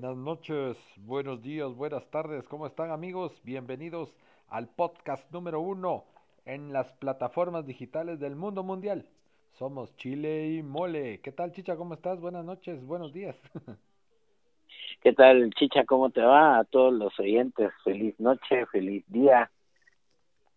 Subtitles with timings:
[0.00, 3.38] Buenas noches, buenos días, buenas tardes, ¿cómo están amigos?
[3.44, 4.16] Bienvenidos
[4.48, 6.06] al podcast número uno
[6.46, 9.04] en las plataformas digitales del mundo mundial.
[9.58, 11.20] Somos Chile y Mole.
[11.20, 11.76] ¿Qué tal Chicha?
[11.76, 12.18] ¿Cómo estás?
[12.18, 13.36] Buenas noches, buenos días.
[15.02, 15.84] ¿Qué tal Chicha?
[15.84, 16.56] ¿Cómo te va?
[16.58, 19.50] A todos los oyentes, feliz noche, feliz día,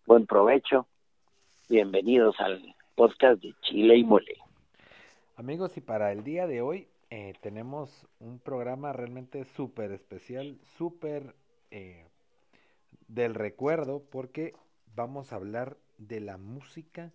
[0.06, 0.88] buen provecho.
[1.68, 4.38] Bienvenidos al podcast de Chile y Mole.
[5.36, 11.36] Amigos, y para el día de hoy eh, tenemos un programa realmente súper especial, súper
[11.70, 12.08] eh,
[13.08, 14.56] del recuerdo, porque
[14.96, 17.12] vamos a hablar de la música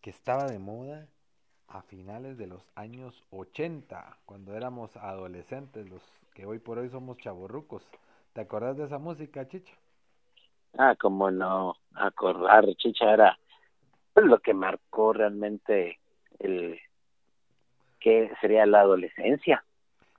[0.00, 1.06] que estaba de moda
[1.68, 7.18] a finales de los años 80, cuando éramos adolescentes, los que hoy por hoy somos
[7.18, 7.86] chavorrucos.
[8.32, 9.74] ¿Te acordás de esa música, Chicha?
[10.78, 13.38] Ah, como no acordar, Chicha era
[14.14, 16.00] lo que marcó realmente
[18.00, 19.64] que sería la adolescencia,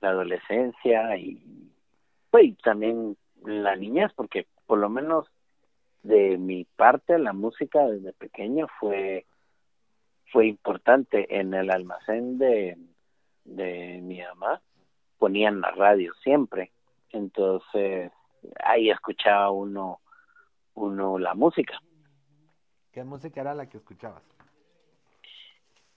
[0.00, 1.70] la adolescencia y,
[2.30, 5.26] pues, también la niñez, porque por lo menos
[6.02, 9.26] de mi parte la música desde pequeño fue
[10.32, 11.38] fue importante.
[11.38, 12.78] En el almacén de,
[13.44, 14.60] de mi mamá
[15.18, 16.72] ponían la radio siempre.
[17.10, 18.10] Entonces
[18.64, 20.00] ahí escuchaba uno
[20.74, 21.80] uno la música.
[22.92, 24.22] ¿Qué música era la que escuchabas?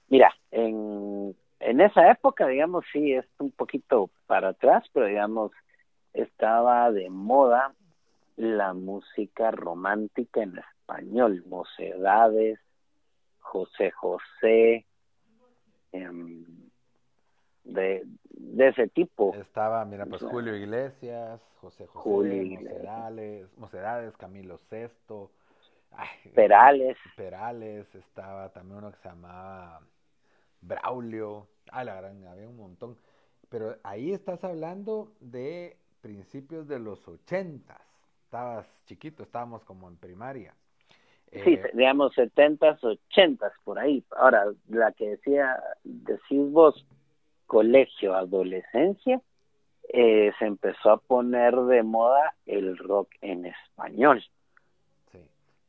[0.10, 5.52] Mira, en en esa época, digamos, sí, es un poquito para atrás, pero digamos,
[6.14, 7.74] estaba de moda
[8.38, 12.60] la música romántica en español, Mocedades,
[13.40, 14.86] José José,
[15.92, 16.46] em,
[17.64, 19.34] de, de ese tipo.
[19.34, 25.32] Estaba, mira, pues Julio Iglesias, José José, Mocedades, Camilo Sesto,
[26.36, 26.98] Perales.
[27.16, 29.82] Perales, estaba también uno que se llamaba
[30.68, 32.98] Braulio, ah, la gran, había un montón.
[33.50, 37.82] Pero ahí estás hablando de principios de los ochentas.
[38.26, 40.54] Estabas chiquito, estábamos como en primaria.
[41.32, 44.04] Sí, eh, digamos setentas, ochentas, por ahí.
[44.12, 46.86] Ahora, la que decía, decís vos,
[47.46, 49.22] colegio, adolescencia,
[49.90, 54.24] eh, se empezó a poner de moda el rock en español.
[55.12, 55.20] Sí,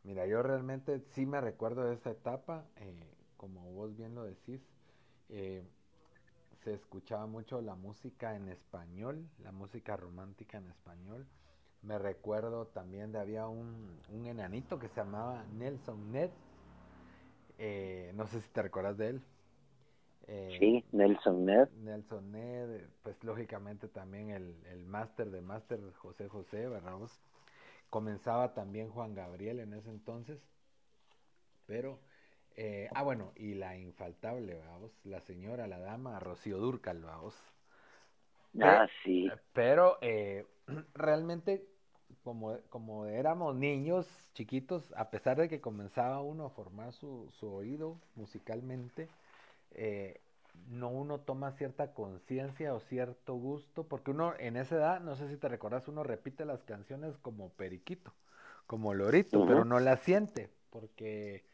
[0.05, 4.61] mira, yo realmente sí me recuerdo de esa etapa, eh, como vos bien lo decís,
[5.31, 5.63] eh,
[6.65, 11.27] se escuchaba mucho la música en español, la música romántica en español.
[11.83, 16.31] Me recuerdo también de había un, un enanito que se llamaba Nelson Ned.
[17.59, 19.23] Eh, no sé si te recuerdas de él.
[20.29, 21.69] Eh, sí, Nelson Ned.
[21.85, 26.99] Nelson Ned, pues lógicamente también el, el máster de máster José José, ¿verdad?
[27.91, 30.41] Comenzaba también Juan Gabriel en ese entonces,
[31.67, 32.01] pero
[32.57, 37.35] eh, ah, bueno, y la infaltable, vamos, la señora, la dama, Rocío Durcal, vamos.
[38.61, 39.29] Ah, sí.
[39.53, 40.47] Pero eh,
[40.95, 41.67] realmente,
[42.23, 47.53] como, como éramos niños chiquitos, a pesar de que comenzaba uno a formar su, su
[47.53, 49.09] oído musicalmente,
[49.73, 50.21] eh,
[50.71, 55.29] no uno toma cierta conciencia o cierto gusto, porque uno en esa edad, no sé
[55.29, 58.15] si te recordás, uno repite las canciones como periquito,
[58.67, 61.45] como lorito, pero no la siente, porque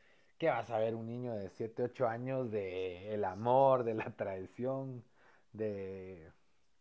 [0.42, 4.10] ¿Qué vas a ver un niño de 7, 8 años de el amor, de la
[4.16, 5.04] traición,
[5.52, 6.32] de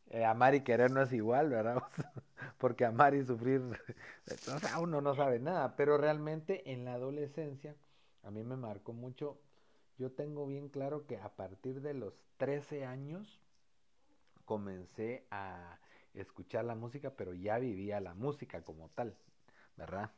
[0.10, 1.78] eh, amar y querer no es igual, ¿verdad?
[2.58, 3.62] Porque amar y sufrir,
[4.52, 7.76] o sea, uno no sabe nada, pero realmente en la adolescencia
[8.24, 9.40] a mí me marcó mucho,
[10.00, 13.44] yo tengo bien claro que a partir de los 13 años
[14.44, 15.78] comencé a
[16.16, 19.16] escuchar la música, pero ya vivía la música como tal,
[19.78, 20.10] ¿verdad?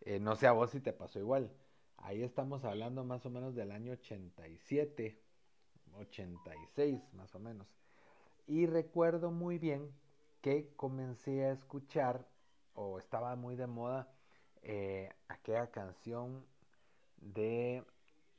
[0.00, 1.52] Eh, no sé a vos si te pasó igual.
[1.98, 5.20] Ahí estamos hablando más o menos del año 87,
[5.98, 7.66] 86 más o menos.
[8.46, 9.90] Y recuerdo muy bien
[10.40, 12.26] que comencé a escuchar,
[12.74, 14.08] o estaba muy de moda,
[14.62, 16.44] eh, aquella canción
[17.18, 17.84] de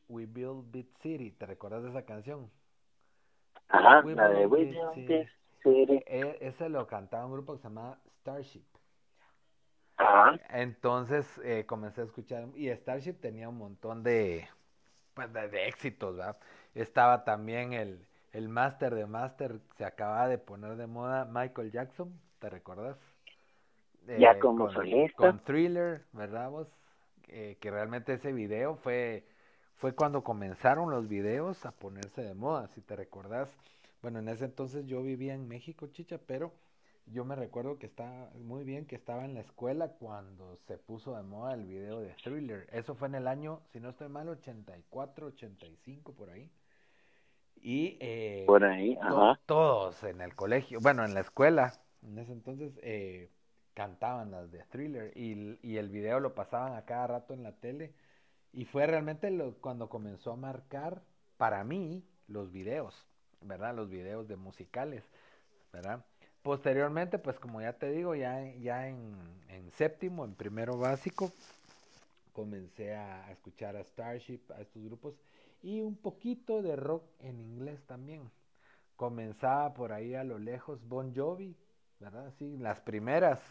[0.07, 1.31] We Build Big City.
[1.31, 2.49] ¿Te recuerdas de esa canción?
[3.67, 5.29] Ajá, la de We Build Big
[5.63, 6.03] City.
[6.07, 8.65] E, ese lo cantaba un grupo que se llamaba Starship.
[10.49, 14.47] Entonces eh, comencé a escuchar y Starship tenía un montón de,
[15.13, 16.37] pues, de, éxitos, ¿verdad?
[16.73, 22.13] Estaba también el, el Master de Master, se acababa de poner de moda Michael Jackson,
[22.39, 22.97] ¿te recuerdas?
[24.07, 24.85] ya eh, como con,
[25.15, 26.67] Con Thriller, ¿verdad vos?
[27.27, 29.23] que realmente ese video fue,
[29.75, 33.55] fue cuando comenzaron los videos a ponerse de moda, si te recordás.
[34.01, 36.51] Bueno, en ese entonces yo vivía en México, chicha, pero
[37.11, 41.15] yo me recuerdo que está muy bien que estaba en la escuela cuando se puso
[41.15, 42.67] de moda el video de Thriller.
[42.71, 46.49] Eso fue en el año, si no estoy mal, 84, 85 por ahí.
[47.61, 49.39] Y eh, por ahí, ajá.
[49.45, 51.73] todos en el colegio, bueno, en la escuela,
[52.03, 53.29] En ese entonces eh,
[53.73, 57.53] cantaban las de Thriller y, y, el video lo pasaban a cada rato en la
[57.53, 57.93] tele.
[58.53, 61.03] Y fue realmente lo, cuando comenzó a marcar
[61.37, 63.07] para mí los videos,
[63.41, 63.75] ¿verdad?
[63.75, 65.03] Los videos de musicales,
[65.73, 66.05] ¿verdad?
[66.41, 69.13] Posteriormente, pues como ya te digo, ya, ya en,
[69.73, 71.31] séptimo, en primero básico,
[72.33, 75.15] comencé a escuchar a Starship, a estos grupos,
[75.61, 78.31] y un poquito de rock en inglés también.
[78.95, 81.55] Comenzaba por ahí a lo lejos Bon Jovi,
[81.99, 82.33] ¿verdad?
[82.37, 83.41] Sí, las primeras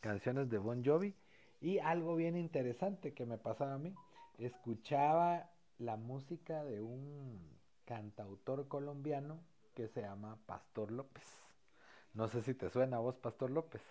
[0.00, 1.14] canciones de Bon Jovi.
[1.60, 3.94] Y algo bien interesante que me pasaba a mí,
[4.38, 7.40] escuchaba la música de un
[7.86, 9.40] cantautor colombiano
[9.74, 11.45] que se llama Pastor López.
[12.16, 13.82] No sé si te suena a vos, Pastor López.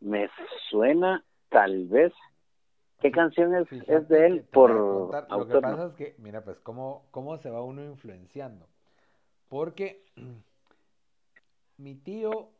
[0.00, 0.28] Me
[0.68, 2.12] suena tal vez.
[3.00, 4.44] ¿Qué canción es, es de él?
[4.50, 8.66] Por Lo que pasa es que, mira, pues, ¿cómo, cómo se va uno influenciando.
[9.48, 10.04] Porque
[11.76, 12.50] mi tío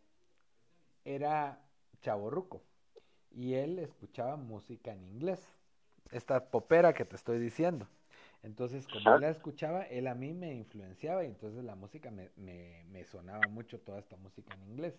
[1.04, 1.60] era
[2.02, 2.62] chaborruco
[3.32, 5.44] y él escuchaba música en inglés.
[6.12, 7.88] Esta popera que te estoy diciendo.
[8.42, 12.30] Entonces, como él la escuchaba, él a mí me influenciaba y entonces la música me,
[12.36, 14.94] me, me sonaba mucho toda esta música en inglés.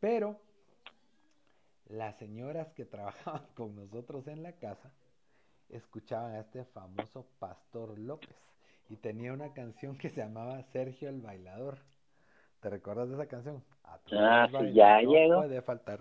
[0.00, 0.40] Pero
[1.88, 4.90] las señoras que trabajaban con nosotros en la casa
[5.68, 8.36] escuchaban a este famoso Pastor López
[8.88, 11.78] y tenía una canción que se llamaba Sergio el Bailador.
[12.60, 13.62] ¿Te recuerdas de esa canción?
[13.84, 16.00] ah, sí, ya no puede faltar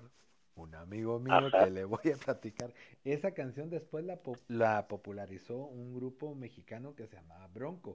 [0.55, 2.73] un amigo mío que le voy a platicar.
[3.03, 7.93] Esa canción después la, la popularizó un grupo mexicano que se llamaba Bronco,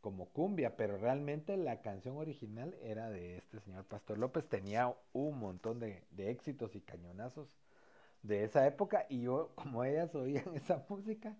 [0.00, 4.48] como cumbia, pero realmente la canción original era de este señor Pastor López.
[4.48, 7.58] Tenía un montón de, de éxitos y cañonazos
[8.22, 11.36] de esa época y yo, como ellas oían esa música,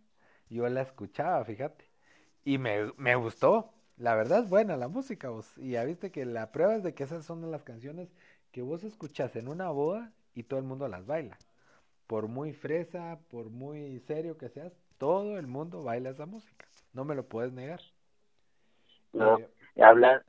[0.50, 1.84] yo la escuchaba, fíjate.
[2.44, 3.72] Y me, me gustó.
[3.96, 5.58] La verdad es buena la música, vos.
[5.58, 8.08] Y ya viste que la prueba es de que esas son las canciones
[8.52, 11.36] que vos escuchas en una boda y todo el mundo las baila.
[12.06, 16.64] Por muy fresa, por muy serio que seas, todo el mundo baila esa música.
[16.92, 17.80] No me lo puedes negar.
[19.12, 19.48] No, eh,
[19.82, 20.22] habla...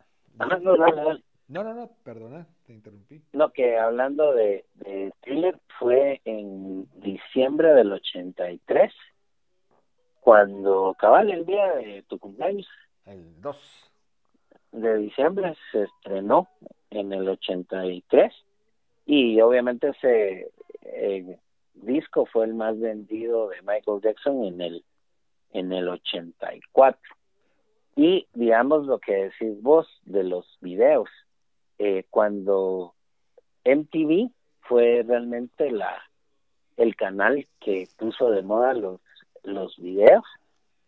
[1.48, 3.22] no, no, no, perdona, te interrumpí.
[3.34, 8.92] No, que hablando de, de Thriller fue en diciembre del 83,
[10.22, 12.68] cuando cabal el día de tu cumpleaños.
[13.06, 13.92] El 2.
[14.72, 16.48] De diciembre se estrenó
[16.90, 18.34] en el 83
[19.12, 20.52] y obviamente ese
[20.84, 21.40] eh,
[21.74, 24.86] disco fue el más vendido de Michael Jackson en el
[25.52, 27.02] en el 84
[27.96, 31.10] y digamos lo que decís vos de los videos
[31.80, 32.94] eh, cuando
[33.66, 34.30] MTV
[34.62, 36.04] fue realmente la
[36.78, 39.02] el canal que puso de moda los
[39.42, 40.24] los videos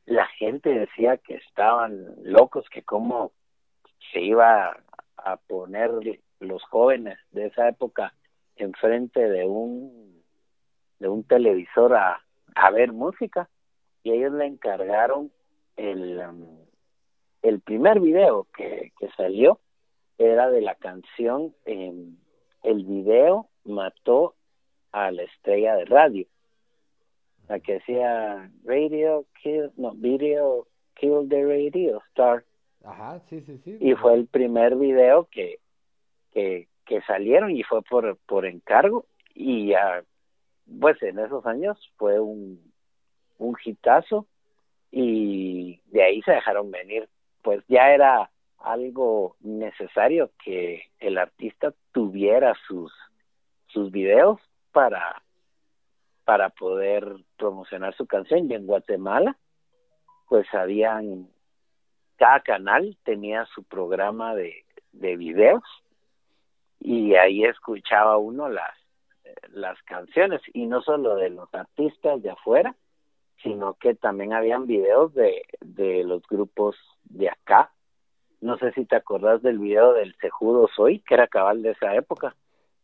[0.05, 3.31] la gente decía que estaban locos que cómo
[4.13, 4.77] se iba
[5.17, 5.89] a poner
[6.41, 8.13] los jóvenes de esa época
[8.55, 10.21] enfrente de un
[10.99, 12.21] de un televisor a,
[12.53, 13.49] a ver música.
[14.03, 15.31] Y ellos le encargaron
[15.75, 16.57] el um,
[17.41, 19.59] el primer video que, que salió
[20.17, 21.93] era de la canción eh,
[22.63, 24.35] el video mató
[24.91, 26.27] a la estrella de radio.
[27.47, 32.43] La que decía radio kill no video kill the radio star
[32.83, 33.77] Ajá, sí, sí, sí.
[33.79, 35.59] Y fue el primer video que,
[36.31, 36.67] que,
[37.07, 39.05] salieron y fue por, por encargo.
[39.33, 40.03] Y ya,
[40.79, 42.61] pues en esos años fue un,
[43.37, 44.27] un hitazo.
[44.91, 47.07] Y de ahí se dejaron venir.
[47.41, 52.93] Pues ya era algo necesario que el artista tuviera sus,
[53.67, 54.39] sus videos
[54.73, 55.23] para,
[56.25, 57.07] para poder
[57.37, 58.51] promocionar su canción.
[58.51, 59.37] Y en Guatemala
[60.31, 61.27] pues habían
[62.15, 65.61] cada canal tenía su programa de, de videos
[66.81, 68.75] y ahí escuchaba uno las,
[69.49, 72.75] las canciones y no solo de los artistas de afuera,
[73.43, 77.71] sino que también habían videos de, de los grupos de acá.
[78.39, 81.95] No sé si te acordás del video del Sejudo Soy, que era cabal de esa
[81.95, 82.35] época.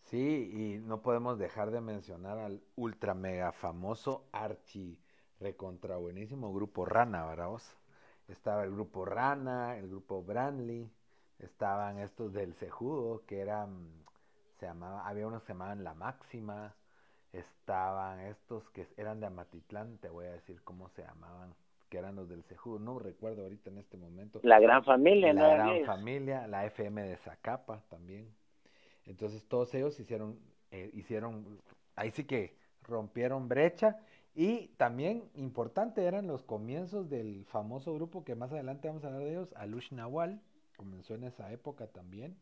[0.04, 5.00] Sí, y no podemos dejar de mencionar al ultra mega famoso archi
[5.40, 7.50] recontra buenísimo grupo Rana, ¿verdad
[8.28, 10.90] estaba el grupo Rana, el grupo Brandley,
[11.40, 13.90] estaban estos del Cejudo, que eran,
[14.60, 16.76] se llamaba, había unos que se llamaban La Máxima,
[17.34, 21.54] estaban estos que eran de Amatitlán, te voy a decir cómo se llamaban,
[21.90, 24.40] que eran los del Cejudo, no recuerdo ahorita en este momento.
[24.44, 28.34] La Gran Familia, La Gran Familia, la FM de Zacapa también.
[29.06, 30.40] Entonces todos ellos hicieron,
[30.72, 31.62] eh, hicieron,
[31.96, 34.00] ahí sí que rompieron brecha
[34.36, 39.24] y también importante eran los comienzos del famoso grupo que más adelante vamos a hablar
[39.24, 40.42] de ellos, Alush Nawal,
[40.78, 42.38] comenzó en esa época también.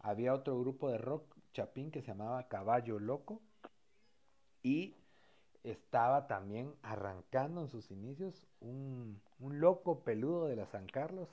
[0.00, 3.42] había otro grupo de rock chapín que se llamaba Caballo Loco
[4.62, 4.96] y
[5.64, 11.28] estaba también arrancando en sus inicios un, un loco peludo de la San Carlos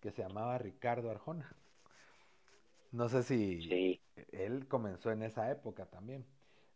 [0.00, 1.56] que se llamaba Ricardo Arjona.
[2.92, 3.76] No sé si
[4.32, 6.26] él comenzó en esa época también.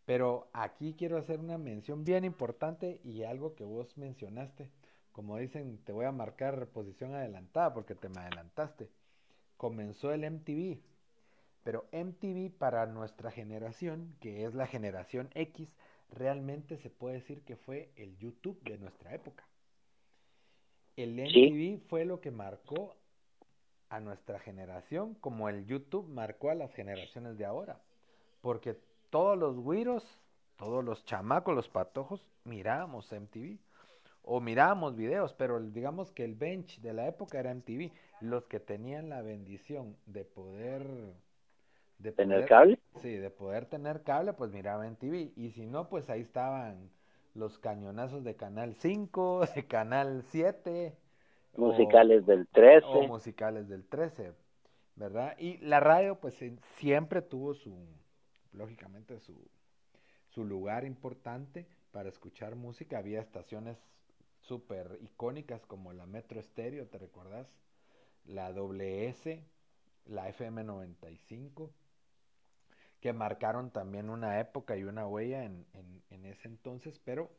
[0.05, 4.71] Pero aquí quiero hacer una mención bien importante y algo que vos mencionaste.
[5.13, 8.89] Como dicen, te voy a marcar posición adelantada porque te me adelantaste.
[9.57, 10.79] Comenzó el MTV.
[11.63, 15.69] Pero MTV para nuestra generación, que es la generación X,
[16.11, 19.45] realmente se puede decir que fue el YouTube de nuestra época.
[20.97, 22.95] El MTV fue lo que marcó
[23.91, 27.81] a nuestra generación como el YouTube marcó a las generaciones de ahora.
[28.41, 28.79] Porque
[29.11, 30.05] todos los güiros,
[30.57, 33.59] todos los chamacos, los patojos, mirábamos MTV
[34.23, 37.91] o mirábamos videos, pero digamos que el bench de la época era MTV.
[38.21, 40.85] Los que tenían la bendición de poder
[41.99, 42.79] de tener cable.
[42.97, 45.33] Sí, de poder tener cable, pues miraba en TV.
[45.37, 46.91] Y si no, pues ahí estaban
[47.35, 50.97] los cañonazos de Canal 5, de Canal 7.
[51.57, 52.87] Musicales del 13.
[52.87, 54.33] O musicales del 13,
[54.97, 55.37] ¿verdad?
[55.39, 56.43] Y la radio, pues
[56.77, 57.77] siempre tuvo su,
[58.53, 59.35] lógicamente, su,
[60.29, 62.99] su lugar importante para escuchar música.
[62.99, 63.85] Había estaciones
[64.51, 67.47] súper icónicas como la Metro Estéreo, ¿te recordás?
[68.25, 69.41] La WS,
[70.07, 71.71] la FM 95
[73.01, 75.65] que marcaron también una época y una huella en,
[76.11, 77.31] en, ese entonces, pero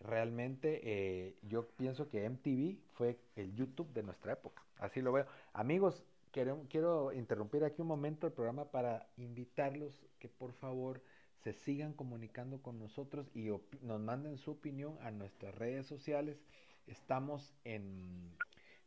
[0.00, 5.26] realmente eh, yo pienso que MTV fue el YouTube de nuestra época, así lo veo.
[5.52, 11.00] Amigos, quiero, quiero interrumpir aquí un momento el programa para invitarlos que por favor
[11.42, 13.48] se sigan comunicando con nosotros y
[13.82, 16.38] nos manden su opinión a nuestras redes sociales.
[16.86, 18.36] Estamos en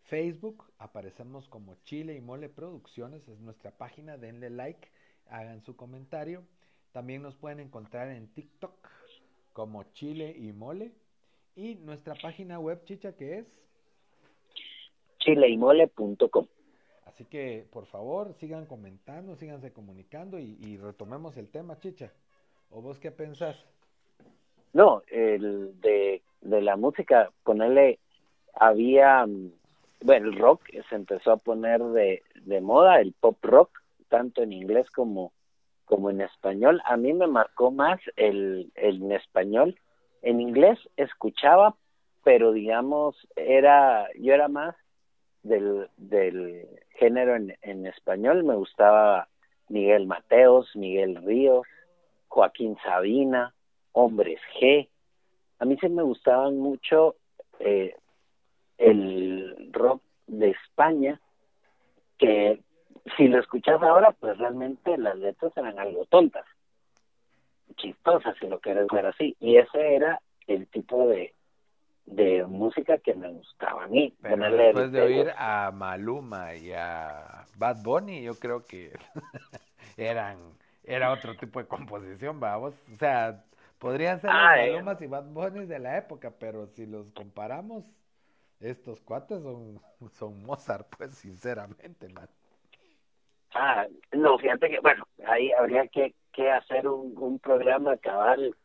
[0.03, 4.87] Facebook, aparecemos como Chile y Mole Producciones, es nuestra página, denle like
[5.29, 6.43] hagan su comentario.
[6.91, 8.73] También nos pueden encontrar en TikTok
[9.53, 10.91] como Chile y Mole.
[11.55, 13.45] Y nuestra página web, Chicha, que es
[15.19, 16.47] chileymole.com.
[17.05, 22.11] Así que, por favor, sigan comentando, síganse comunicando y, retomemos el tema, Chicha.
[22.75, 23.55] ¿O vos qué pensás?
[24.73, 27.99] No, el de, de la música, ponerle,
[28.53, 29.25] había,
[30.01, 33.69] bueno, el rock se empezó a poner de, de moda, el pop rock,
[34.09, 35.31] tanto en inglés como,
[35.85, 36.81] como en español.
[36.83, 39.79] A mí me marcó más el, el en español.
[40.21, 41.77] En inglés escuchaba,
[42.25, 44.75] pero digamos, era, yo era más
[45.43, 48.43] del, del género en, en español.
[48.43, 49.29] Me gustaba
[49.69, 51.65] Miguel Mateos, Miguel Ríos,
[52.35, 53.53] Joaquín Sabina,
[53.93, 54.89] Hombres G.
[55.59, 57.15] A mí se me gustaban mucho
[57.59, 57.95] eh,
[58.77, 61.21] el rock de España,
[62.17, 62.59] que
[63.15, 66.43] si lo escuchas ahora, pues realmente las letras eran algo tontas,
[67.77, 69.37] chistosas, si lo quieres ver así.
[69.39, 71.33] Y ese era el tipo de,
[72.05, 74.13] de música que me gustaba a mí.
[74.21, 78.91] Pero después de oír a Maluma y a Bad Bunny, yo creo que
[79.95, 80.37] eran
[80.85, 82.73] era otro tipo de composición, vamos.
[82.93, 83.43] O sea,
[83.79, 84.81] podrían ser ah, eh.
[84.99, 87.83] Y Bad Bunny de la época, pero si los comparamos,
[88.59, 89.79] estos cuates son,
[90.11, 92.29] son Mozart, pues, sinceramente, man.
[93.53, 98.55] Ah, no, fíjate que, bueno, ahí habría que, que hacer un, un programa cabal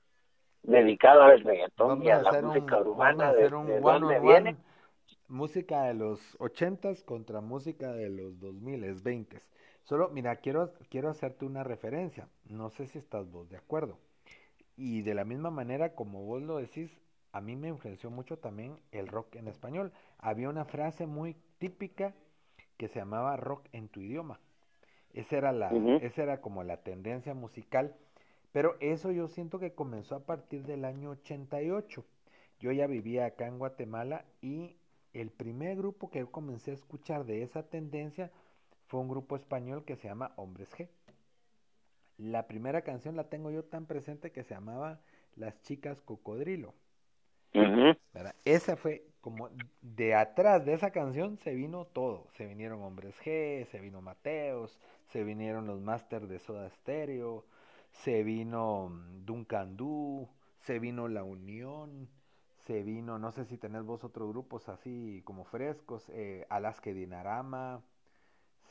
[0.62, 3.32] dedicado al reggaetón y a, la música urbana.
[3.32, 4.56] de, dónde viene.
[5.28, 9.48] Música de los ochentas contra música de los dos miles, veintes.
[9.84, 12.28] Solo, mira, quiero, quiero hacerte una referencia.
[12.44, 13.98] No sé si estás vos de acuerdo.
[14.76, 16.90] Y de la misma manera como vos lo decís,
[17.32, 19.92] a mí me influenció mucho también el rock en español.
[20.18, 22.14] Había una frase muy típica
[22.76, 24.40] que se llamaba rock en tu idioma.
[25.12, 25.70] Esa era, la,
[26.00, 27.94] esa era como la tendencia musical.
[28.52, 32.04] Pero eso yo siento que comenzó a partir del año 88.
[32.58, 34.76] Yo ya vivía acá en Guatemala y
[35.12, 38.30] el primer grupo que comencé a escuchar de esa tendencia
[38.90, 40.88] fue un grupo español que se llama Hombres G.
[42.18, 44.98] La primera canción la tengo yo tan presente que se llamaba
[45.36, 46.74] Las Chicas Cocodrilo.
[48.44, 49.48] Esa fue como
[49.80, 52.26] de atrás de esa canción se vino todo.
[52.32, 57.44] Se vinieron Hombres G, se vino Mateos, se vinieron los Masters de Soda Stereo,
[57.92, 60.28] se vino mm, Duncan Du,
[60.58, 62.08] se vino La Unión,
[62.66, 67.84] se vino, no sé si tenés vos otros grupos así como frescos, eh, Alaska Dinarama,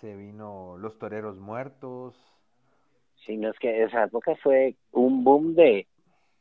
[0.02, 2.16] se vino Los Toreros Muertos.
[3.26, 5.88] Sí, no es que esa época fue un boom de,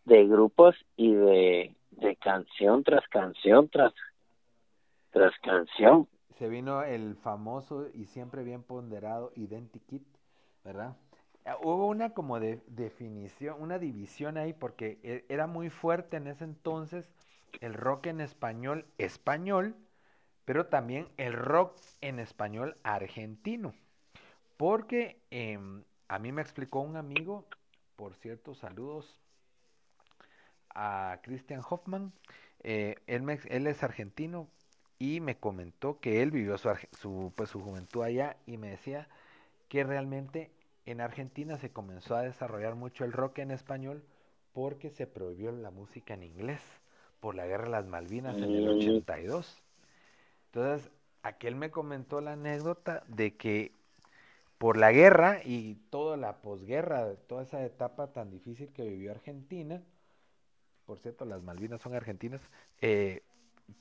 [0.05, 3.93] de grupos y de, de canción tras canción tras,
[5.11, 10.05] tras canción se vino el famoso y siempre bien ponderado Identikit,
[10.65, 10.97] ¿verdad?
[11.45, 16.29] Eh, hubo una como de definición, una división ahí porque e, era muy fuerte en
[16.29, 17.13] ese entonces
[17.61, 19.75] el rock en español español,
[20.49, 23.75] pero también el rock en español argentino.
[24.57, 27.45] Porque em, a mí me explicó un amigo,
[27.97, 29.21] por cierto, saludos
[30.75, 32.15] a Christian Hoffman,
[32.63, 34.49] eh, él, él, es argentino
[34.99, 39.07] y me comentó que él vivió su, su, pues, su juventud allá y me decía
[39.69, 40.51] que realmente
[40.87, 44.03] en Argentina se comenzó a desarrollar mucho el rock en español
[44.55, 46.63] porque se prohibió la música en inglés
[47.21, 49.63] por la guerra de las Malvinas en el 82.
[50.53, 50.91] Entonces,
[51.23, 53.73] aquel me comentó la anécdota de que
[54.59, 59.83] por la guerra y toda la posguerra, toda esa etapa tan difícil que vivió Argentina,
[60.87, 62.41] por cierto, las Malvinas son argentinas,
[62.81, 63.23] eh,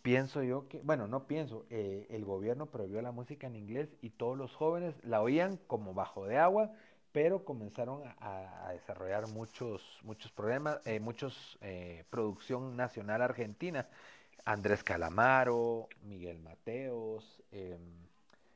[0.02, 4.10] pienso yo que, bueno, no pienso, eh, el gobierno prohibió la música en inglés y
[4.10, 6.72] todos los jóvenes la oían como bajo de agua,
[7.12, 13.88] pero comenzaron a, desarrollar muchos, muchos problemas, eh, muchos eh, producción nacional argentina.
[14.46, 17.80] Andrés Calamaro, Miguel Mateos, em,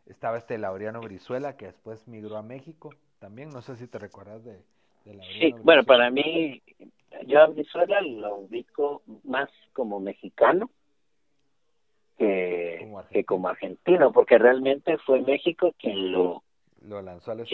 [0.06, 4.44] estaba este Laureano Brizuela que después migró a México también, no sé si te recuerdas
[4.44, 4.64] de,
[5.06, 6.62] de Laureano Sí, bueno, para mí,
[7.28, 10.70] yo a Brizuela lo ubico más como mexicano,
[12.18, 16.44] que como, argentino, porque realmente fue México quien lo,
[16.82, 17.46] lo lanzó al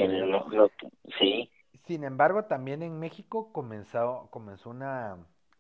[1.20, 1.50] sí.
[1.86, 5.18] Sin embargo, también en México comenzó, comenzó una,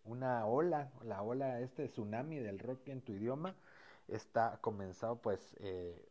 [0.07, 3.55] una ola, la ola este tsunami del rock en tu idioma,
[4.07, 6.09] está comenzado pues, eh,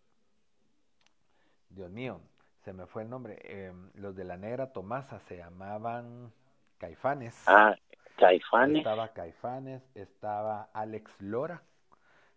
[1.70, 2.20] Dios mío,
[2.64, 6.32] se me fue el nombre, eh, los de la Negra Tomasa se llamaban
[6.78, 7.42] Caifanes.
[7.46, 7.74] Ah,
[8.16, 8.78] Caifanes.
[8.78, 11.62] Estaba Caifanes, estaba Alex Lora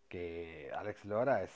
[0.10, 1.52] que Alex Lora es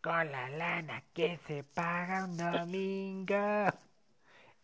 [0.00, 3.68] con la lana que se paga un domingo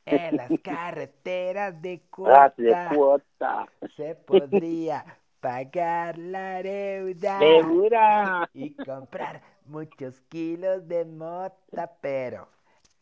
[0.06, 2.52] en las carreteras de ah,
[2.94, 5.04] cuota, se podría
[5.40, 12.48] pagar la deuda y comprar muchos kilos de mota, pero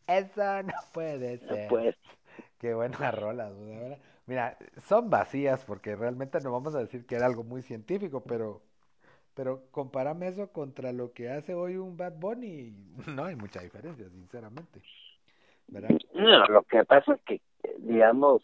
[0.07, 1.69] eso no puede ser.
[1.69, 1.97] Pues.
[2.59, 3.53] Qué buenas rolas,
[4.27, 8.63] Mira, son vacías porque realmente no vamos a decir que era algo muy científico, pero
[9.35, 12.75] pero compárame eso contra lo que hace hoy un Bad Bunny,
[13.07, 14.83] no hay mucha diferencia, sinceramente.
[15.73, 15.91] ¿Verdad?
[16.15, 17.41] No, lo que pasa es que,
[17.79, 18.43] digamos,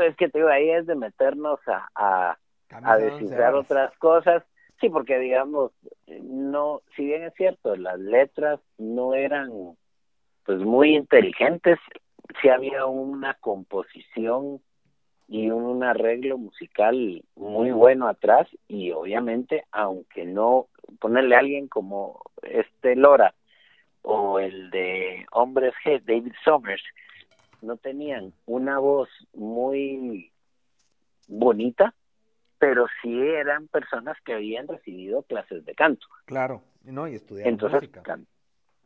[0.00, 2.38] es que te digo, ahí es de meternos a, a,
[2.70, 4.42] a descifrar otras cosas.
[4.80, 5.72] Sí, porque digamos,
[6.06, 9.76] no, si bien es cierto, las letras no eran
[10.44, 11.78] pues muy inteligentes,
[12.42, 14.60] sí había una composición
[15.26, 20.66] y un arreglo musical muy bueno atrás y obviamente aunque no
[21.00, 23.34] ponerle a alguien como este Lora
[24.04, 26.82] o el de Hombres G, David Summers,
[27.62, 30.30] no tenían una voz muy
[31.26, 31.94] bonita,
[32.58, 36.06] pero sí eran personas que habían recibido clases de canto.
[36.26, 37.90] Claro, no, y estudiaron entonces,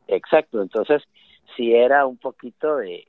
[0.07, 1.03] Exacto, entonces
[1.57, 3.05] sí era un poquito de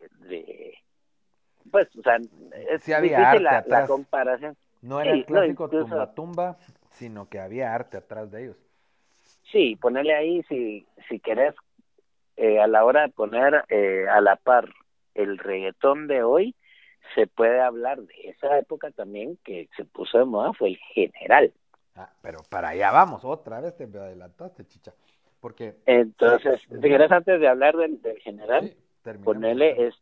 [1.69, 4.57] pues, o sea, es difícil la, comparación.
[4.81, 6.57] No era el clásico tumba tumba,
[6.91, 8.57] sino que había arte atrás de ellos.
[9.51, 11.55] Sí, ponerle ahí, si, si querés,
[12.39, 14.69] eh, a la hora de poner eh, a la par
[15.13, 16.55] el reggaetón de hoy,
[17.15, 21.51] se puede hablar de esa época también que se puso de moda, fue el general.
[21.95, 24.93] Ah, pero para allá vamos, otra vez te adelantaste, chicha.
[25.41, 25.75] Porque.
[25.85, 28.73] Entonces, si querés, antes de hablar del, general,
[29.23, 29.95] ponerle es,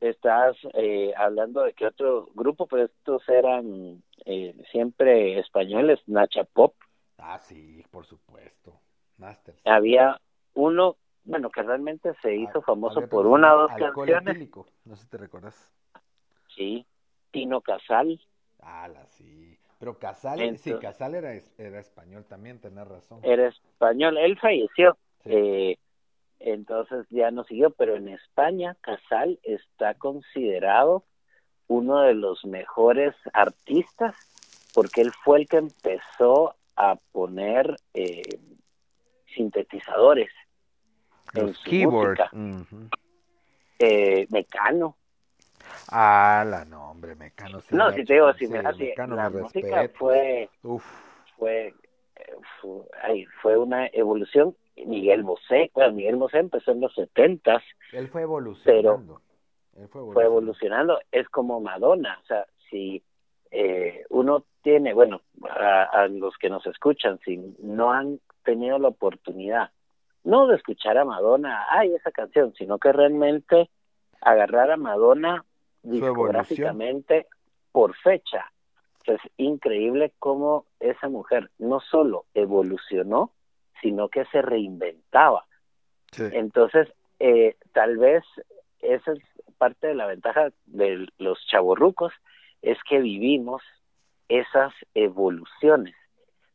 [0.00, 6.74] estás eh, hablando de que otro grupo, pero estos eran eh, siempre españoles, Nacha Pop.
[7.18, 8.80] Ah, sí, por supuesto.
[9.18, 9.54] Master.
[9.64, 10.20] Había
[10.54, 14.50] uno, bueno, que realmente se hizo famoso por una o dos canciones.
[14.84, 15.72] No sé si te recuerdas.
[16.54, 16.86] Sí,
[17.30, 18.20] Tino Casal.
[18.60, 19.56] Ah, sí.
[19.78, 23.20] Pero Casal, sí, Casal era, era español también, tenés razón.
[23.22, 24.98] Era español, él falleció.
[25.24, 25.78] Eh,
[26.38, 31.04] entonces ya no siguió, pero en España Casal está considerado
[31.66, 34.14] uno de los mejores artistas
[34.74, 38.22] porque él fue el que empezó a poner eh,
[39.34, 40.30] sintetizadores
[41.34, 42.30] en su música.
[43.78, 44.96] eh, Mecano.
[45.90, 47.60] Ah, la nombre, Mecano.
[47.70, 50.48] no, si te digo, si me, la música fue,
[51.36, 51.74] fue, eh,
[52.60, 54.54] fue, fue una evolución
[54.86, 57.62] Miguel Bosé, bueno, Miguel Bosé empezó en los setentas.
[57.92, 59.20] Él fue evolucionando.
[59.74, 60.98] Pero fue evolucionando.
[61.10, 63.02] Es como Madonna, o sea, si
[63.50, 69.70] eh, uno tiene, bueno, a, los que nos escuchan, si no han tenido la oportunidad,
[70.24, 73.70] no de escuchar a Madonna, ay, esa canción, sino que realmente
[74.20, 75.44] agarrar a Madonna
[75.82, 77.26] discográficamente
[77.72, 78.50] por fecha.
[79.04, 83.32] Es increíble cómo esa mujer no solo evolucionó,
[83.80, 85.46] sino que se reinventaba.
[86.18, 88.24] Entonces, eh, tal vez
[88.80, 89.20] esa es
[89.58, 92.12] parte de la ventaja de los chavorrucos,
[92.62, 93.62] es que vivimos
[94.28, 95.94] esas evoluciones.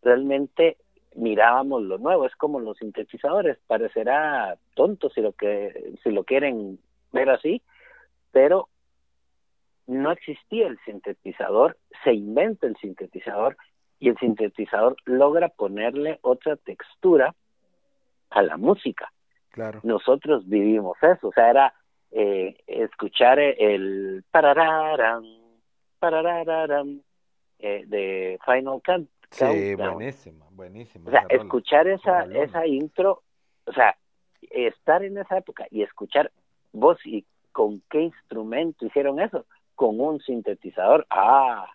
[0.02, 0.78] Realmente
[1.16, 6.80] mirábamos lo nuevo, es como los sintetizadores, parecerá tonto si lo que si lo quieren
[7.12, 7.62] ver así,
[8.32, 8.70] pero
[9.88, 13.56] no existía el sintetizador, se inventa el sintetizador
[14.00, 17.34] y el sintetizador logra ponerle otra textura
[18.30, 19.12] a la música.
[19.50, 19.80] Claro.
[19.84, 21.74] Nosotros vivimos eso, o sea, era
[22.12, 25.24] eh, escuchar el parararam,
[26.00, 27.02] parararam
[27.60, 29.10] eh, de Final Cut.
[29.32, 31.08] Sí, buenísima, buenísima.
[31.08, 33.24] O sea, escuchar esa, esa intro,
[33.66, 33.96] o sea,
[34.42, 36.32] estar en esa época y escuchar
[36.72, 41.06] vos y con qué instrumento hicieron eso, con un sintetizador.
[41.10, 41.70] Ah,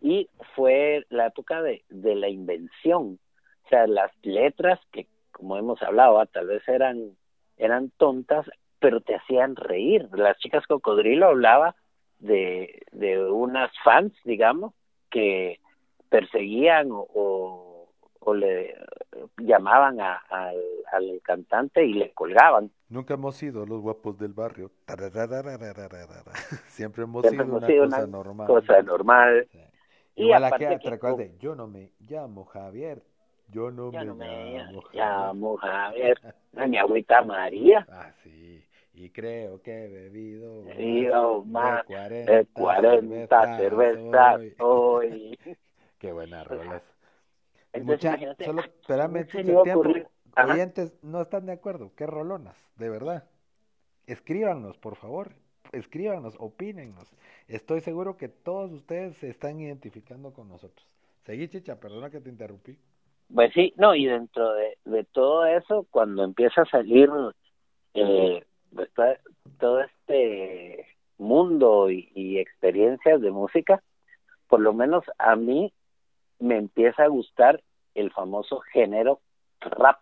[0.00, 3.18] y fue la época de, de la invención.
[3.64, 7.16] O sea, las letras que, como hemos hablado, ah, tal vez eran,
[7.56, 8.46] eran tontas,
[8.78, 10.08] pero te hacían reír.
[10.12, 11.74] Las chicas cocodrilo hablaba
[12.18, 14.72] de, de unas fans, digamos,
[15.10, 15.60] que
[16.08, 17.88] perseguían o,
[18.20, 18.74] o, le
[19.38, 22.70] llamaban a, al cantante y le colgaban.
[22.88, 24.70] Nunca hemos sido los guapos del barrio.
[26.68, 28.46] Siempre hemos sido una cosa normal.
[28.46, 29.48] Cosa normal.
[30.14, 33.02] Y Igual aquí te yo no me llamo Javier,
[33.50, 36.18] yo no, me, llamo, llamo Javier.
[36.52, 37.86] mi agüita María.
[37.92, 38.64] Ah, sí.
[38.94, 45.38] Y creo que he bebido, bebido más de 40, cervezas, hoy.
[45.98, 46.82] Qué buena rola.
[47.82, 49.82] Mucha, solo, espérame, tiempo.
[50.36, 51.92] Oyentes no están de acuerdo.
[51.96, 53.28] Qué rolonas, de verdad.
[54.06, 55.32] Escríbanos, por favor.
[55.72, 57.12] Escríbanos, opínennos.
[57.46, 60.88] Estoy seguro que todos ustedes se están identificando con nosotros.
[61.24, 62.78] Seguí, Chicha, perdona que te interrumpí.
[63.34, 67.10] Pues sí, no, y dentro de, de todo eso, cuando empieza a salir
[67.92, 68.44] eh,
[69.58, 70.86] todo este
[71.18, 73.82] mundo y, experiencias de música,
[74.46, 75.72] por lo menos a mí
[76.38, 77.62] me empieza a gustar
[77.94, 79.20] el famoso género
[79.60, 80.00] rap,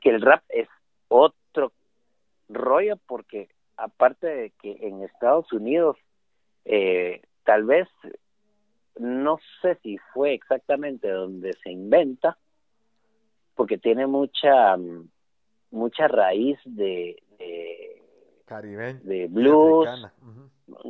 [0.00, 0.68] que el rap es
[1.08, 1.72] otro
[2.48, 5.96] rollo porque aparte de que en Estados Unidos
[6.64, 7.88] eh, tal vez
[8.98, 12.36] no sé si fue exactamente donde se inventa
[13.54, 14.76] porque tiene mucha
[15.70, 17.22] mucha raíz de,
[19.04, 19.88] de, blues.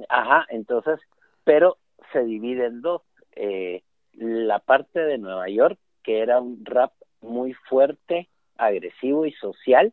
[0.09, 0.99] Ajá, entonces,
[1.45, 1.77] pero
[2.13, 3.03] se divide en dos.
[3.33, 3.83] Eh,
[4.15, 9.93] la parte de Nueva York, que era un rap muy fuerte, agresivo y social,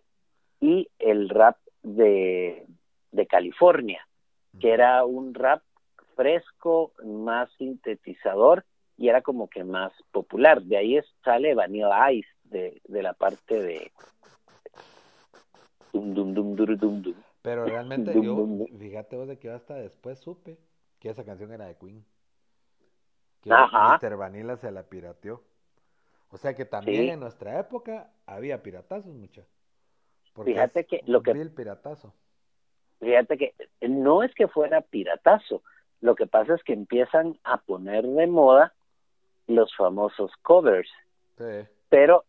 [0.60, 2.66] y el rap de,
[3.12, 4.08] de California,
[4.60, 5.62] que era un rap
[6.16, 8.66] fresco, más sintetizador
[8.98, 10.64] y era como que más popular.
[10.64, 13.92] De ahí sale Vanilla Ice, de, de la parte de,
[17.42, 20.58] pero realmente yo, fíjate vos de que hasta después supe
[21.00, 22.06] que esa canción era de Queen.
[23.48, 24.18] Que Mr.
[24.18, 25.44] Vanilla se la pirateó.
[26.30, 29.44] O sea que también en nuestra época había piratazos, mucha.
[30.44, 32.14] Fíjate que lo que el piratazo.
[33.00, 35.64] Fíjate que no es que fuera piratazo,
[36.02, 38.74] lo que pasa es que empiezan a poner de moda
[39.48, 40.90] los famosos covers.
[41.38, 41.68] Sí.
[41.90, 42.26] Pero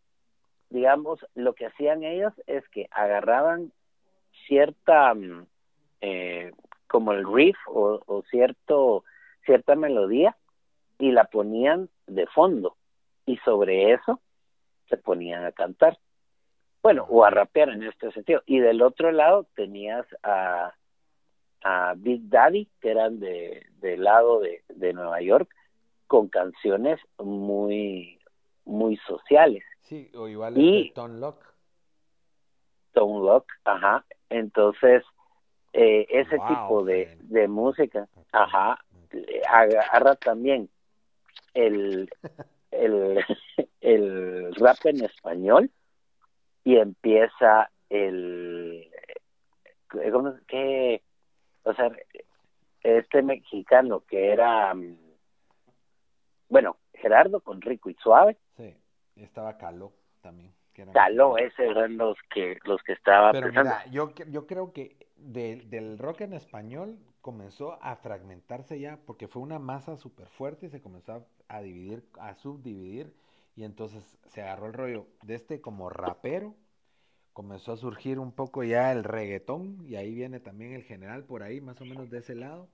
[0.70, 3.72] digamos, lo que hacían ellos es que agarraban
[4.46, 5.46] cierta, mm,
[6.00, 6.52] eh,
[6.86, 9.04] como el riff o, cierto,
[9.44, 10.36] cierta melodía
[10.98, 12.76] y la ponían de fondo
[13.26, 14.20] y sobre eso
[14.88, 15.98] se ponían a cantar.
[16.82, 18.42] Bueno, o a rapear en este sentido.
[18.46, 20.72] Y del otro lado tenías a,
[21.62, 25.50] a Big Daddy, que eran de, del lado de, de Nueva York,
[26.06, 28.18] con canciones muy,
[28.64, 29.62] muy sociales.
[29.82, 31.44] Sí, o igual y, Tom Lock.
[32.92, 34.04] Tom Lock, ajá.
[34.30, 35.02] Entonces,
[35.72, 38.78] eh, ese tipo de, de música, ajá,
[39.48, 40.70] agarra también
[41.54, 42.10] el,
[42.70, 43.24] el,
[43.80, 45.70] el rap en español
[46.64, 48.90] y empieza el
[50.12, 51.02] ¿cómo, qué?
[51.62, 51.90] o sea
[52.82, 54.74] este mexicano que era
[56.48, 58.76] bueno Gerardo con Rico y Suave sí
[59.16, 60.52] estaba Caló también.
[60.92, 65.98] Caló, ese eran los que, los que estaba Pero mira, yo, yo creo que del
[65.98, 70.80] rock en español comenzó a fragmentarse ya, porque fue una masa súper fuerte y se
[70.80, 73.14] comenzó a, dividir, a subdividir,
[73.56, 76.54] y entonces se agarró el rollo de este como rapero,
[77.32, 81.42] comenzó a surgir un poco ya el reggaetón y ahí viene también el general por
[81.42, 82.68] ahí, más o menos de ese lado.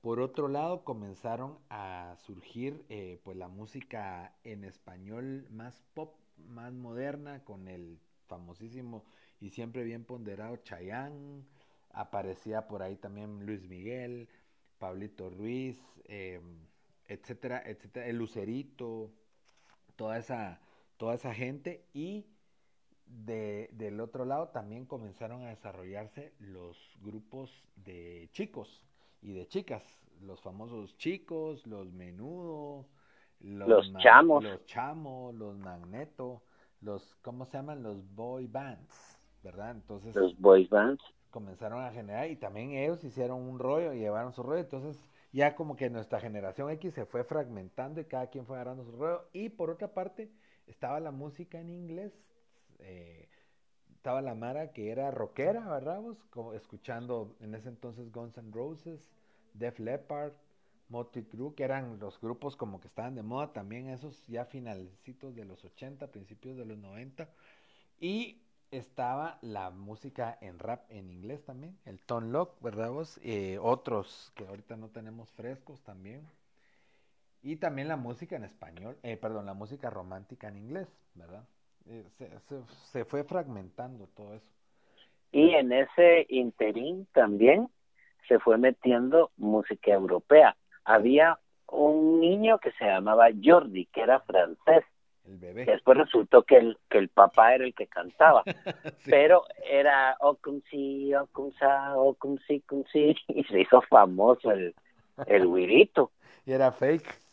[0.00, 6.72] Por otro lado, comenzaron a surgir eh, pues la música en español más pop, más
[6.72, 9.04] moderna, con el famosísimo
[9.40, 11.44] y siempre bien ponderado Chayanne.
[11.98, 14.28] Aparecía por ahí también Luis Miguel,
[14.78, 16.64] Pablito Ruiz, em,
[17.08, 19.10] etcétera, etcétera, el Lucerito,
[19.96, 20.60] toda esa,
[20.96, 22.24] toda esa gente y
[23.04, 28.84] de, del otro lado también comenzaron a desarrollarse los grupos de chicos
[29.20, 29.82] y de chicas,
[30.20, 32.86] los famosos chicos, los menudo,
[33.40, 36.44] los, chamos, los chamos, los magneto,
[36.80, 37.82] los, ¿cómo se llaman?
[37.82, 39.72] Los boy bands, ¿verdad?
[39.72, 44.32] Entonces, los boy bands comenzaron a generar y también ellos hicieron un rollo y llevaron
[44.32, 48.46] su rollo, entonces ya como que nuestra generación X se fue fragmentando y cada quien
[48.46, 50.30] fue agarrando su rollo y por otra parte
[50.66, 52.12] estaba la música en inglés
[52.78, 53.28] eh,
[53.94, 56.02] estaba la Mara que era rockera, ¿verdad?
[56.30, 59.10] Como escuchando en ese entonces Guns N' Roses,
[59.54, 60.32] Def Leppard,
[60.88, 65.34] Motley Crue, que eran los grupos como que estaban de moda también, esos ya finalcitos
[65.34, 67.28] de los 80, principios de los 90.
[68.00, 73.20] Y estaba la música en rap en inglés también, el Tone Lock, ¿verdad vos?
[73.22, 76.26] Eh, otros que ahorita no tenemos frescos también.
[77.42, 81.44] Y también la música en español, eh, perdón, la música romántica en inglés, ¿verdad?
[81.86, 82.04] Eh,
[82.92, 84.50] se, fue fragmentando todo eso.
[85.32, 87.68] Y en ese interín también
[88.26, 90.56] se fue metiendo música europea.
[90.84, 94.84] Había un niño que se llamaba Jordi, que era francés.
[95.28, 95.66] El bebé.
[95.66, 98.42] Después resultó que el, que el papá era el que cantaba.
[99.04, 103.14] Pero era o cum si, o cum sa, o cum si, cum si.
[103.28, 104.74] Y se hizo famoso el,
[105.26, 106.12] el wirito.
[106.46, 107.28] y era fake.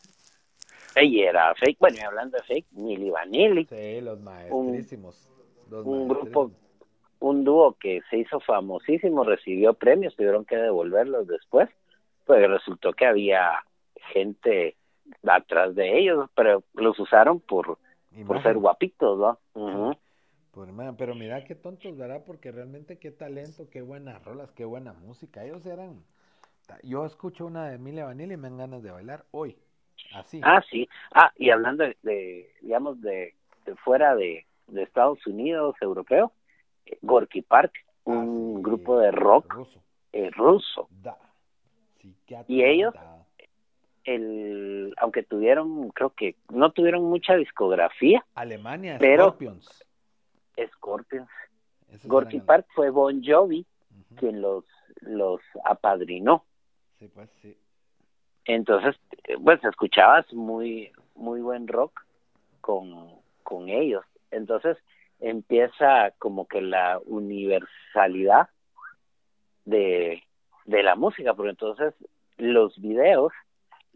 [1.02, 3.66] Y era fake, bueno, y hablando de fake, Milly Vanilli.
[3.66, 5.28] Sí, los maestrísimos.
[5.70, 6.52] Un, grupo,
[7.20, 11.68] un dúo que se hizo famosísimo, recibió premios, tuvieron que devolverlos después,
[12.24, 13.62] pues resultó que había
[14.12, 14.76] gente
[15.26, 17.78] atrás de ellos, pero los usaron por,
[18.24, 19.98] por ser guapitos, ¿no?
[20.96, 22.22] pero mira qué tontos, ¿verdad?
[22.24, 25.44] Porque realmente qué talento, qué buenas rolas, qué buena música.
[25.44, 26.02] Ellos eran...
[26.82, 29.56] Yo escucho una de Emilia Vanilli y me dan ganas de bailar hoy.
[30.42, 30.88] Ah, sí.
[31.12, 33.34] Ah, y hablando de, digamos, de,
[33.84, 36.32] fuera de, Estados Unidos, europeo,
[36.86, 37.72] eh, Gorky Park,
[38.06, 39.82] ah, un grupo de rock ruso.
[40.12, 40.88] Eh, ruso.
[42.48, 42.94] y ellos,
[44.06, 48.24] el, aunque tuvieron, creo que no tuvieron mucha discografía.
[48.34, 49.84] Alemania, pero, Scorpions.
[50.74, 51.28] Scorpions.
[52.04, 53.66] Gorky Park fue Bon Jovi
[54.16, 54.64] quien los,
[55.00, 56.44] los apadrinó.
[56.98, 57.56] Sí, pues sí.
[58.44, 58.96] Entonces,
[59.42, 62.00] pues escuchabas muy, muy buen rock
[62.60, 63.10] con,
[63.42, 64.04] con ellos.
[64.30, 64.78] Entonces
[65.18, 68.48] empieza como que la universalidad
[69.64, 70.22] de,
[70.64, 71.94] de la música, porque entonces
[72.36, 73.32] los videos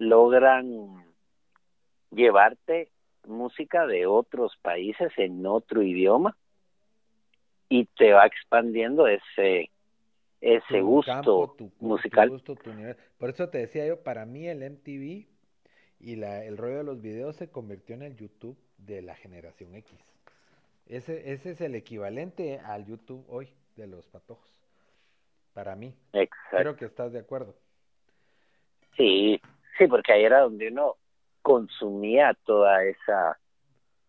[0.00, 1.04] logran
[2.10, 2.90] llevarte
[3.28, 6.36] música de otros países en otro idioma
[7.68, 9.70] y te va expandiendo ese
[10.40, 12.42] ese gusto musical.
[13.18, 15.26] Por eso te decía yo, para mí el MTV
[16.00, 19.74] y la, el rollo de los videos se convirtió en el YouTube de la generación
[19.74, 19.98] X.
[20.86, 24.50] Ese, ese es el equivalente al YouTube hoy de los patojos.
[25.52, 25.94] Para mí.
[26.14, 26.56] Exacto.
[26.56, 27.54] Creo que estás de acuerdo.
[28.96, 29.38] Sí,
[29.80, 30.96] sí, porque ahí era donde uno
[31.42, 33.38] consumía toda esa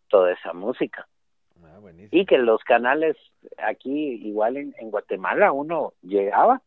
[0.09, 1.07] toda esa música.
[1.63, 1.79] Ah,
[2.11, 3.15] y que los canales
[3.57, 6.61] aquí, igual en, en Guatemala, uno llegaba.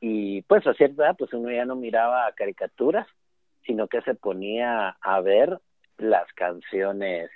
[0.00, 3.08] Y pues a cierta edad pues uno ya no miraba caricaturas,
[3.66, 5.58] sino que se ponía a ver
[5.96, 7.30] las canciones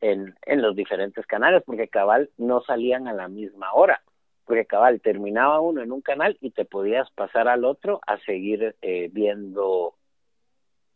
[0.00, 4.00] en, en los diferentes canales, porque cabal no salían a la misma hora,
[4.52, 8.76] porque cabal terminaba uno en un canal y te podías pasar al otro a seguir
[8.82, 9.94] eh, viendo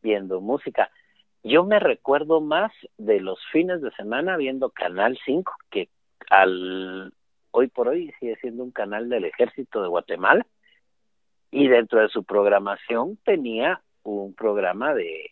[0.03, 0.91] viendo música.
[1.43, 5.89] Yo me recuerdo más de los fines de semana viendo Canal 5, que
[6.29, 7.15] al
[7.51, 10.47] hoy por hoy sigue siendo un canal del ejército de Guatemala,
[11.51, 15.31] y dentro de su programación tenía un programa de,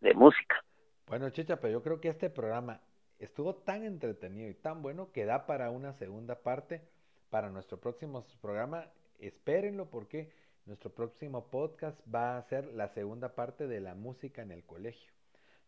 [0.00, 0.64] de música.
[1.06, 2.80] Bueno, Chicha, pero yo creo que este programa
[3.18, 6.80] estuvo tan entretenido y tan bueno que da para una segunda parte
[7.30, 8.86] para nuestro próximo programa.
[9.18, 10.32] Espérenlo porque
[10.66, 15.12] nuestro próximo podcast va a ser la segunda parte de la música en el colegio.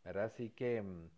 [0.04, 0.24] ¿verdad?
[0.24, 1.08] Así que mm,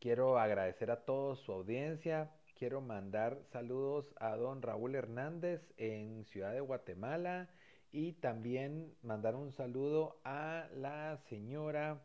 [0.00, 2.30] quiero agradecer a todos su audiencia.
[2.58, 7.48] Quiero mandar saludos a don Raúl Hernández en Ciudad de Guatemala
[7.92, 12.02] y también mandar un saludo a la señora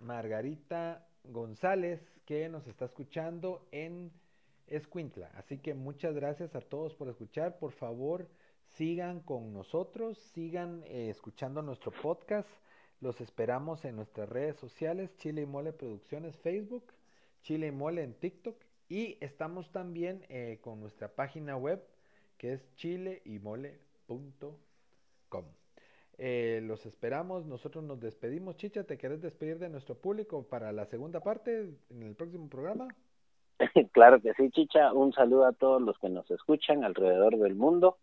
[0.00, 4.12] Margarita González que nos está escuchando en
[4.66, 5.30] Escuintla.
[5.34, 7.58] Así que muchas gracias a todos por escuchar.
[7.58, 8.28] Por favor,
[8.66, 12.48] sigan con nosotros, sigan eh, escuchando nuestro podcast.
[13.00, 16.92] Los esperamos en nuestras redes sociales, Chile y Mole Producciones Facebook,
[17.42, 18.56] Chile y Mole en TikTok
[18.88, 21.82] y estamos también eh, con nuestra página web
[22.38, 25.44] que es chileymole.com.
[26.16, 28.56] Eh, los esperamos, nosotros nos despedimos.
[28.56, 32.88] Chicha, ¿te querés despedir de nuestro público para la segunda parte en el próximo programa?
[33.92, 34.92] Claro que sí, Chicha.
[34.92, 37.98] Un saludo a todos los que nos escuchan alrededor del mundo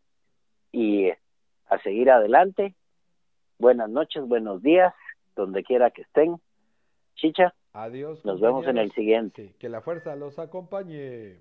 [0.72, 2.76] y a seguir adelante.
[3.60, 4.94] Buenas noches, buenos días,
[5.36, 6.42] donde quiera que estén.
[7.16, 7.54] Chicha.
[7.74, 8.26] Adiós.
[8.26, 9.54] Nos vemos en el siguiente.
[9.60, 11.38] que la fuerza los acompañe.